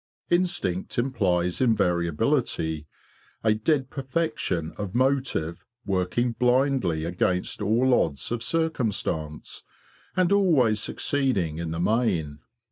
[0.31, 2.87] Instinct implies invariability,
[3.43, 9.61] a dead perfection of motive working blindly against all odds of circum stance,
[10.17, 12.39] and always succeeding in the main.